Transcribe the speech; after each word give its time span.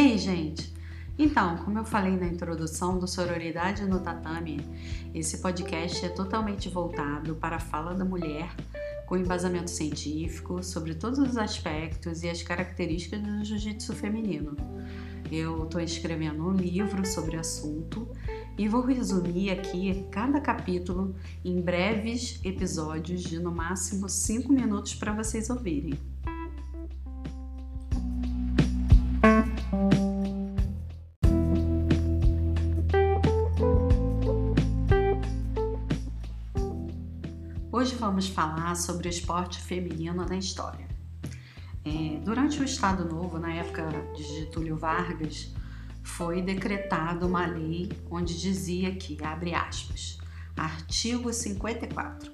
aí, 0.00 0.16
gente? 0.16 0.72
Então, 1.18 1.58
como 1.58 1.78
eu 1.78 1.84
falei 1.84 2.16
na 2.16 2.26
introdução 2.26 2.98
do 2.98 3.06
Sororidade 3.06 3.84
no 3.84 4.00
Tatame, 4.00 4.64
esse 5.14 5.38
podcast 5.38 6.06
é 6.06 6.08
totalmente 6.08 6.70
voltado 6.70 7.34
para 7.34 7.56
a 7.56 7.60
fala 7.60 7.92
da 7.92 8.04
mulher 8.04 8.48
com 9.06 9.18
embasamento 9.18 9.70
científico 9.70 10.62
sobre 10.62 10.94
todos 10.94 11.18
os 11.18 11.36
aspectos 11.36 12.22
e 12.22 12.30
as 12.30 12.42
características 12.42 13.20
do 13.20 13.44
jiu-jitsu 13.44 13.94
feminino. 13.94 14.56
Eu 15.30 15.64
estou 15.64 15.80
escrevendo 15.80 16.46
um 16.46 16.52
livro 16.52 17.06
sobre 17.06 17.36
o 17.36 17.40
assunto 17.40 18.08
e 18.56 18.68
vou 18.68 18.82
resumir 18.82 19.50
aqui 19.50 20.06
cada 20.10 20.40
capítulo 20.40 21.14
em 21.44 21.60
breves 21.60 22.40
episódios 22.42 23.22
de 23.22 23.38
no 23.38 23.52
máximo 23.52 24.08
5 24.08 24.50
minutos 24.50 24.94
para 24.94 25.12
vocês 25.12 25.50
ouvirem. 25.50 25.98
Hoje 37.80 37.94
vamos 37.94 38.28
falar 38.28 38.76
sobre 38.76 39.08
o 39.08 39.10
esporte 39.10 39.58
feminino 39.58 40.26
na 40.26 40.36
história. 40.36 40.86
É, 41.82 42.20
durante 42.22 42.60
o 42.60 42.62
Estado 42.62 43.06
Novo, 43.06 43.38
na 43.38 43.54
época 43.54 43.88
de 44.14 44.22
Getúlio 44.22 44.76
Vargas, 44.76 45.50
foi 46.02 46.42
decretada 46.42 47.26
uma 47.26 47.46
lei 47.46 47.90
onde 48.10 48.38
dizia 48.38 48.94
que, 48.94 49.16
abre 49.24 49.54
aspas, 49.54 50.18
artigo 50.54 51.32
54, 51.32 52.30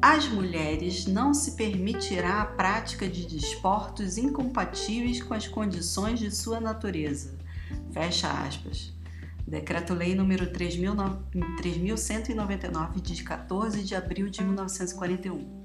as 0.00 0.26
mulheres 0.28 1.04
não 1.04 1.34
se 1.34 1.56
permitirá 1.56 2.40
a 2.40 2.46
prática 2.46 3.06
de 3.06 3.26
desportos 3.26 4.16
incompatíveis 4.16 5.22
com 5.22 5.34
as 5.34 5.46
condições 5.46 6.18
de 6.18 6.34
sua 6.34 6.58
natureza. 6.58 7.36
Fecha 7.92 8.30
aspas. 8.30 8.95
Decreto-Lei 9.46 10.14
número 10.14 10.50
3199 10.50 13.00
de 13.00 13.22
14 13.22 13.82
de 13.84 13.94
abril 13.94 14.28
de 14.28 14.42
1941. 14.42 15.64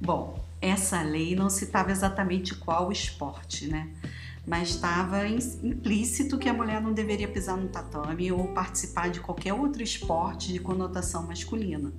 Bom, 0.00 0.42
essa 0.60 1.02
lei 1.02 1.34
não 1.34 1.50
citava 1.50 1.90
exatamente 1.90 2.54
qual 2.54 2.92
esporte, 2.92 3.66
né? 3.66 3.90
Mas 4.46 4.68
estava 4.70 5.26
implícito 5.26 6.38
que 6.38 6.48
a 6.48 6.54
mulher 6.54 6.80
não 6.80 6.92
deveria 6.92 7.26
pisar 7.26 7.56
no 7.56 7.68
tatame 7.68 8.30
ou 8.30 8.54
participar 8.54 9.10
de 9.10 9.18
qualquer 9.20 9.54
outro 9.54 9.82
esporte 9.82 10.52
de 10.52 10.60
conotação 10.60 11.26
masculina. 11.26 11.92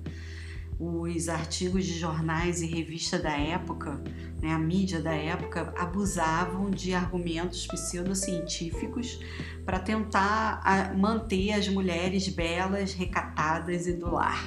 Os 0.78 1.28
artigos 1.28 1.84
de 1.84 1.98
jornais 1.98 2.60
e 2.60 2.66
revistas 2.66 3.22
da 3.22 3.36
época, 3.36 4.02
né, 4.40 4.52
a 4.52 4.58
mídia 4.58 5.00
da 5.00 5.12
época, 5.12 5.72
abusavam 5.78 6.70
de 6.70 6.92
argumentos 6.92 7.66
pseudocientíficos 7.66 9.20
para 9.64 9.78
tentar 9.78 10.94
manter 10.96 11.52
as 11.52 11.68
mulheres 11.68 12.28
belas, 12.28 12.94
recatadas 12.94 13.86
e 13.86 13.92
do 13.92 14.10
lar 14.10 14.44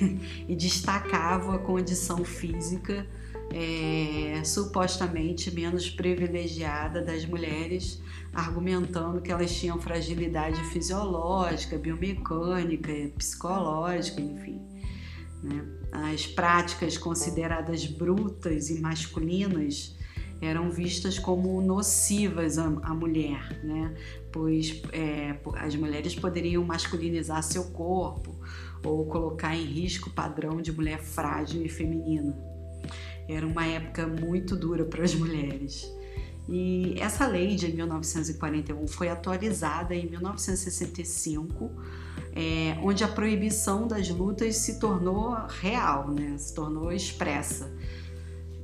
e 0.48 0.56
destacavam 0.56 1.52
a 1.52 1.58
condição 1.58 2.24
física 2.24 3.06
é, 3.52 4.42
supostamente 4.44 5.50
menos 5.50 5.90
privilegiada 5.90 7.02
das 7.02 7.24
mulheres, 7.26 8.00
argumentando 8.32 9.20
que 9.20 9.32
elas 9.32 9.52
tinham 9.52 9.80
fragilidade 9.80 10.62
fisiológica, 10.70 11.76
biomecânica, 11.76 12.92
psicológica, 13.18 14.20
enfim. 14.20 14.60
Né? 15.42 15.64
As 15.92 16.26
práticas 16.26 16.96
consideradas 16.96 17.86
brutas 17.86 18.70
e 18.70 18.80
masculinas 18.80 19.96
eram 20.40 20.70
vistas 20.70 21.18
como 21.18 21.60
nocivas 21.60 22.58
à, 22.58 22.64
à 22.64 22.94
mulher, 22.94 23.60
né? 23.62 23.94
pois 24.32 24.82
é, 24.92 25.36
as 25.56 25.74
mulheres 25.76 26.14
poderiam 26.14 26.64
masculinizar 26.64 27.42
seu 27.42 27.64
corpo 27.64 28.34
ou 28.84 29.04
colocar 29.06 29.54
em 29.54 29.64
risco 29.64 30.08
o 30.08 30.12
padrão 30.12 30.62
de 30.62 30.72
mulher 30.72 31.00
frágil 31.00 31.64
e 31.64 31.68
feminina. 31.68 32.34
Era 33.28 33.46
uma 33.46 33.66
época 33.66 34.06
muito 34.06 34.56
dura 34.56 34.84
para 34.84 35.04
as 35.04 35.14
mulheres. 35.14 35.86
E 36.48 36.94
essa 36.98 37.26
lei 37.26 37.54
de 37.54 37.72
1941 37.72 38.88
foi 38.88 39.08
atualizada 39.08 39.94
em 39.94 40.08
1965, 40.08 41.70
é, 42.34 42.78
onde 42.82 43.02
a 43.02 43.08
proibição 43.08 43.86
das 43.86 44.08
lutas 44.08 44.56
se 44.56 44.78
tornou 44.78 45.36
real, 45.48 46.10
né? 46.10 46.36
se 46.38 46.54
tornou 46.54 46.92
expressa 46.92 47.70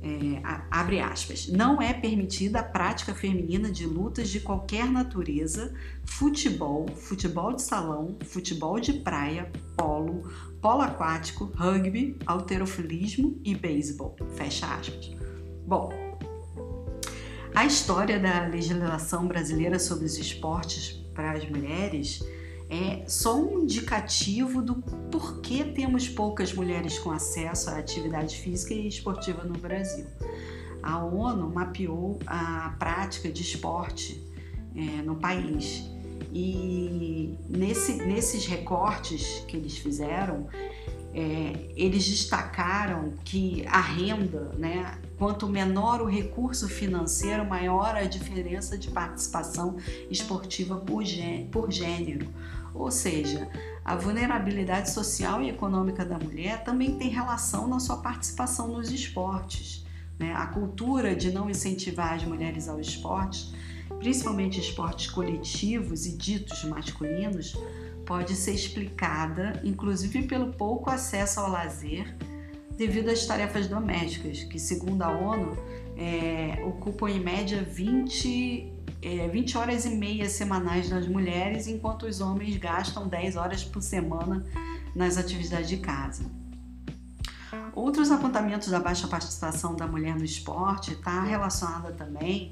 é, 0.01 0.41
abre 0.69 0.99
aspas, 0.99 1.47
não 1.47 1.81
é 1.81 1.93
permitida 1.93 2.59
a 2.59 2.63
prática 2.63 3.13
feminina 3.13 3.71
de 3.71 3.85
lutas 3.85 4.29
de 4.29 4.39
qualquer 4.39 4.89
natureza, 4.89 5.73
futebol, 6.05 6.87
futebol 6.95 7.53
de 7.53 7.61
salão, 7.61 8.17
futebol 8.25 8.79
de 8.79 8.93
praia, 8.93 9.51
polo, 9.75 10.29
polo 10.61 10.81
aquático, 10.81 11.51
rugby, 11.55 12.17
alterofilismo 12.25 13.39
e 13.43 13.55
beisebol, 13.55 14.15
fecha 14.35 14.67
aspas. 14.67 15.11
Bom, 15.65 15.91
a 17.53 17.65
história 17.65 18.19
da 18.19 18.47
legislação 18.47 19.27
brasileira 19.27 19.79
sobre 19.79 20.05
os 20.05 20.17
esportes 20.17 20.93
para 21.13 21.31
as 21.31 21.49
mulheres 21.49 22.23
é 22.69 23.03
só 23.07 23.39
um 23.39 23.63
indicativo 23.63 24.61
do 24.61 24.75
porquê 25.11 25.63
temos 25.63 26.09
poucas 26.09 26.53
mulheres 26.53 26.99
com 26.99 27.11
acesso 27.11 27.69
à 27.69 27.77
atividade 27.77 28.37
física 28.37 28.73
e 28.73 28.87
esportiva 28.87 29.43
no 29.43 29.57
Brasil. 29.57 30.05
A 30.83 31.03
ONU 31.03 31.49
mapeou 31.49 32.19
a 32.25 32.75
prática 32.77 33.31
de 33.31 33.41
esporte 33.41 34.23
é, 34.75 35.01
no 35.01 35.15
país 35.15 35.89
e 36.31 37.37
nesse, 37.49 37.93
nesses 37.93 38.45
recortes 38.45 39.43
que 39.47 39.55
eles 39.55 39.77
fizeram, 39.77 40.47
é, 41.13 41.71
eles 41.75 42.05
destacaram 42.05 43.13
que 43.23 43.65
a 43.67 43.81
renda, 43.81 44.51
né, 44.57 44.99
quanto 45.17 45.47
menor 45.47 46.01
o 46.01 46.05
recurso 46.05 46.67
financeiro, 46.67 47.43
maior 47.43 47.95
a 47.95 48.03
diferença 48.03 48.77
de 48.77 48.89
participação 48.91 49.77
esportiva 50.11 50.75
por, 50.75 51.03
por 51.51 51.71
gênero. 51.71 52.27
Ou 52.73 52.91
seja, 52.91 53.49
a 53.83 53.95
vulnerabilidade 53.95 54.91
social 54.91 55.41
e 55.41 55.49
econômica 55.49 56.05
da 56.05 56.17
mulher 56.17 56.63
também 56.63 56.97
tem 56.97 57.09
relação 57.09 57.67
na 57.67 57.79
sua 57.79 57.97
participação 57.97 58.67
nos 58.67 58.91
esportes. 58.91 59.85
Né? 60.19 60.33
A 60.33 60.47
cultura 60.47 61.15
de 61.15 61.31
não 61.31 61.49
incentivar 61.49 62.13
as 62.13 62.23
mulheres 62.23 62.67
ao 62.67 62.79
esporte, 62.79 63.53
principalmente 63.99 64.59
esportes 64.59 65.09
coletivos 65.09 66.05
e 66.05 66.17
ditos 66.17 66.63
masculinos, 66.65 67.55
pode 68.05 68.35
ser 68.35 68.53
explicada, 68.53 69.61
inclusive 69.63 70.23
pelo 70.23 70.53
pouco 70.53 70.89
acesso 70.89 71.39
ao 71.39 71.49
lazer 71.49 72.15
devido 72.77 73.09
às 73.09 73.25
tarefas 73.25 73.67
domésticas, 73.67 74.43
que, 74.43 74.59
segundo 74.59 75.01
a 75.01 75.09
ONU, 75.09 75.57
é, 75.97 76.63
ocupam 76.63 77.09
em 77.09 77.19
média 77.19 77.63
20 77.63 78.76
é, 79.01 79.27
20 79.27 79.57
horas 79.57 79.85
e 79.85 79.89
meia 79.89 80.29
semanais 80.29 80.89
das 80.89 81.07
mulheres, 81.07 81.67
enquanto 81.67 82.05
os 82.05 82.21
homens 82.21 82.57
gastam 82.57 83.07
10 83.07 83.35
horas 83.35 83.63
por 83.63 83.81
semana 83.81 84.45
nas 84.95 85.17
atividades 85.17 85.69
de 85.69 85.77
casa. 85.77 86.23
Outros 87.73 88.11
apontamentos 88.11 88.69
da 88.69 88.79
baixa 88.79 89.07
participação 89.07 89.75
da 89.75 89.87
mulher 89.87 90.15
no 90.15 90.25
esporte 90.25 90.93
está 90.93 91.21
relacionada 91.21 91.91
também 91.91 92.51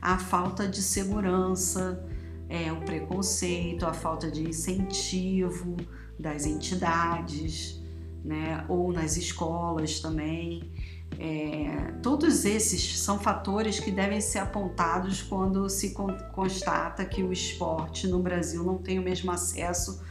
à 0.00 0.18
falta 0.18 0.68
de 0.68 0.82
segurança, 0.82 2.04
é, 2.48 2.70
o 2.72 2.80
preconceito, 2.82 3.86
a 3.86 3.92
falta 3.92 4.30
de 4.30 4.48
incentivo 4.48 5.76
das 6.18 6.46
entidades, 6.46 7.80
né, 8.24 8.64
ou 8.68 8.92
nas 8.92 9.16
escolas 9.16 10.00
também. 10.00 10.70
É, 11.18 11.92
todos 12.02 12.44
esses 12.44 12.98
são 12.98 13.18
fatores 13.18 13.80
que 13.80 13.90
devem 13.90 14.20
ser 14.20 14.38
apontados 14.38 15.22
quando 15.22 15.68
se 15.68 15.94
constata 16.32 17.04
que 17.04 17.22
o 17.22 17.32
esporte 17.32 18.06
no 18.06 18.20
Brasil 18.20 18.62
não 18.64 18.78
tem 18.78 18.98
o 18.98 19.02
mesmo 19.02 19.30
acesso 19.30 20.02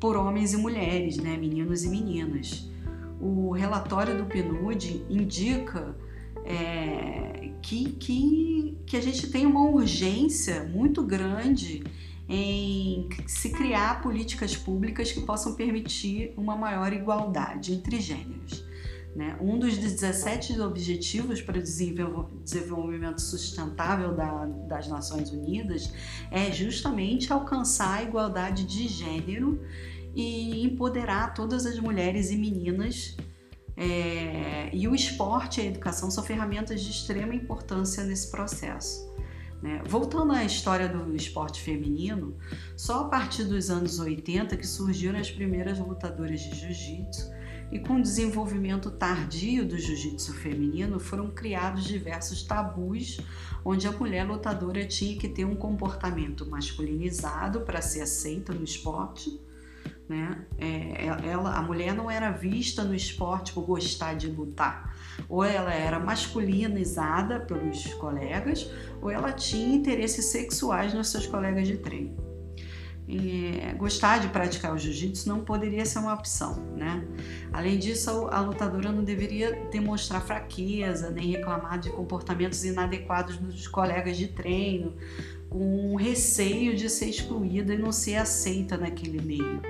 por 0.00 0.16
homens 0.16 0.52
e 0.52 0.56
mulheres, 0.56 1.16
né, 1.16 1.36
meninos 1.36 1.84
e 1.84 1.88
meninas. 1.88 2.68
O 3.20 3.50
relatório 3.50 4.16
do 4.16 4.24
PNUD 4.26 5.04
indica 5.08 5.96
é, 6.44 7.50
que, 7.62 7.92
que, 7.92 8.78
que 8.86 8.96
a 8.96 9.02
gente 9.02 9.30
tem 9.30 9.44
uma 9.44 9.62
urgência 9.62 10.64
muito 10.64 11.02
grande 11.02 11.82
em 12.28 13.08
se 13.26 13.50
criar 13.50 14.02
políticas 14.02 14.54
públicas 14.54 15.10
que 15.10 15.20
possam 15.22 15.54
permitir 15.54 16.32
uma 16.36 16.54
maior 16.54 16.92
igualdade 16.92 17.72
entre 17.72 18.00
gêneros. 18.00 18.67
Né? 19.14 19.36
Um 19.40 19.58
dos 19.58 19.76
17 19.76 20.60
objetivos 20.60 21.40
para 21.42 21.58
o 21.58 21.62
desenvolvimento 21.62 23.20
sustentável 23.20 24.14
da, 24.14 24.46
das 24.68 24.86
Nações 24.86 25.30
Unidas 25.30 25.92
é 26.30 26.52
justamente 26.52 27.32
alcançar 27.32 27.98
a 27.98 28.02
igualdade 28.02 28.64
de 28.64 28.86
gênero 28.86 29.60
e 30.14 30.64
empoderar 30.64 31.34
todas 31.34 31.66
as 31.66 31.78
mulheres 31.78 32.30
e 32.30 32.36
meninas. 32.36 33.16
É, 33.76 34.70
e 34.72 34.88
o 34.88 34.94
esporte 34.94 35.60
e 35.60 35.64
a 35.64 35.66
educação 35.66 36.10
são 36.10 36.24
ferramentas 36.24 36.80
de 36.80 36.90
extrema 36.90 37.34
importância 37.34 38.02
nesse 38.04 38.30
processo. 38.30 39.08
Né? 39.62 39.82
Voltando 39.86 40.32
à 40.32 40.44
história 40.44 40.88
do 40.88 41.14
esporte 41.14 41.60
feminino, 41.60 42.36
só 42.76 43.02
a 43.02 43.04
partir 43.08 43.44
dos 43.44 43.70
anos 43.70 43.98
80 43.98 44.56
que 44.56 44.66
surgiram 44.66 45.18
as 45.18 45.30
primeiras 45.30 45.78
lutadoras 45.78 46.40
de 46.40 46.54
jiu-jitsu 46.54 47.38
e 47.70 47.78
com 47.78 47.96
o 47.96 48.02
desenvolvimento 48.02 48.90
tardio 48.90 49.66
do 49.66 49.78
jiu-jitsu 49.78 50.32
feminino 50.34 50.98
foram 50.98 51.30
criados 51.30 51.84
diversos 51.84 52.42
tabus 52.42 53.20
onde 53.64 53.86
a 53.86 53.92
mulher 53.92 54.26
lutadora 54.26 54.86
tinha 54.86 55.18
que 55.18 55.28
ter 55.28 55.44
um 55.44 55.54
comportamento 55.54 56.48
masculinizado 56.48 57.60
para 57.60 57.82
ser 57.82 58.02
aceita 58.02 58.52
no 58.54 58.64
esporte. 58.64 59.38
Né? 60.08 60.46
É, 60.56 61.06
ela, 61.26 61.54
a 61.54 61.60
mulher 61.60 61.94
não 61.94 62.10
era 62.10 62.30
vista 62.30 62.82
no 62.82 62.94
esporte 62.94 63.52
por 63.52 63.66
gostar 63.66 64.14
de 64.14 64.28
lutar. 64.28 64.96
Ou 65.28 65.44
ela 65.44 65.74
era 65.74 65.98
masculinizada 65.98 67.40
pelos 67.40 67.92
colegas, 67.94 68.70
ou 69.02 69.10
ela 69.10 69.32
tinha 69.32 69.76
interesses 69.76 70.26
sexuais 70.26 70.94
nos 70.94 71.08
seus 71.08 71.26
colegas 71.26 71.68
de 71.68 71.76
treino 71.76 72.27
é, 73.08 73.72
gostar 73.72 74.18
de 74.18 74.28
praticar 74.28 74.74
o 74.74 74.78
jiu-jitsu 74.78 75.26
não 75.28 75.40
poderia 75.40 75.86
ser 75.86 75.98
uma 75.98 76.12
opção, 76.12 76.62
né? 76.76 77.02
Além 77.50 77.78
disso, 77.78 78.28
a 78.30 78.40
lutadora 78.40 78.92
não 78.92 79.02
deveria 79.02 79.66
demonstrar 79.70 80.20
fraqueza 80.20 81.10
nem 81.10 81.30
reclamar 81.30 81.78
de 81.78 81.90
comportamentos 81.90 82.62
inadequados 82.64 83.38
dos 83.38 83.66
colegas 83.66 84.16
de 84.18 84.28
treino, 84.28 84.94
com 85.48 85.96
receio 85.96 86.76
de 86.76 86.90
ser 86.90 87.06
excluída 87.06 87.72
e 87.72 87.78
não 87.78 87.92
ser 87.92 88.16
aceita 88.16 88.76
naquele 88.76 89.22
meio. 89.22 89.62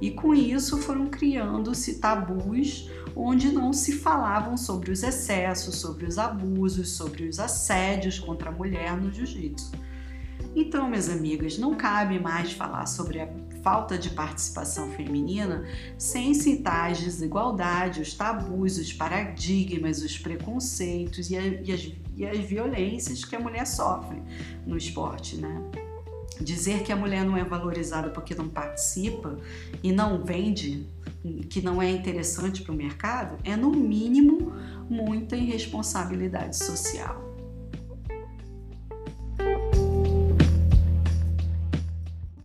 E 0.00 0.10
com 0.10 0.34
isso 0.34 0.78
foram 0.78 1.06
criando-se 1.08 1.98
tabus 1.98 2.90
onde 3.14 3.52
não 3.52 3.74
se 3.74 3.92
falavam 3.92 4.56
sobre 4.56 4.90
os 4.90 5.02
excessos, 5.02 5.76
sobre 5.76 6.06
os 6.06 6.18
abusos, 6.18 6.90
sobre 6.92 7.28
os 7.28 7.38
assédios 7.38 8.18
contra 8.18 8.48
a 8.48 8.52
mulher 8.52 8.96
no 8.96 9.12
jiu-jitsu. 9.12 9.72
Então, 10.56 10.88
minhas 10.88 11.10
amigas, 11.10 11.58
não 11.58 11.74
cabe 11.74 12.18
mais 12.18 12.52
falar 12.52 12.86
sobre 12.86 13.20
a 13.20 13.28
falta 13.62 13.98
de 13.98 14.08
participação 14.08 14.90
feminina 14.92 15.66
sem 15.98 16.32
citar 16.32 16.90
as 16.90 16.98
desigualdades, 16.98 18.08
os 18.08 18.14
tabus, 18.14 18.78
os 18.78 18.90
paradigmas, 18.90 20.00
os 20.00 20.16
preconceitos 20.16 21.30
e, 21.30 21.36
a, 21.36 21.46
e, 21.46 21.72
as, 21.72 21.92
e 22.16 22.26
as 22.26 22.38
violências 22.38 23.22
que 23.22 23.36
a 23.36 23.38
mulher 23.40 23.66
sofre 23.66 24.22
no 24.66 24.78
esporte, 24.78 25.36
né? 25.36 25.62
Dizer 26.40 26.82
que 26.82 26.90
a 26.90 26.96
mulher 26.96 27.22
não 27.22 27.36
é 27.36 27.44
valorizada 27.44 28.08
porque 28.08 28.34
não 28.34 28.48
participa 28.48 29.38
e 29.82 29.92
não 29.92 30.24
vende, 30.24 30.88
que 31.50 31.60
não 31.60 31.82
é 31.82 31.90
interessante 31.90 32.62
para 32.62 32.72
o 32.72 32.76
mercado, 32.76 33.36
é 33.44 33.54
no 33.56 33.70
mínimo 33.72 34.52
muita 34.88 35.36
irresponsabilidade 35.36 36.56
social. 36.56 37.35